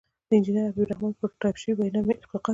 [0.27, 2.49] د انجنیر حبیب الرحمن پر ټایپ شوې وینا مې انتقاد وکړ.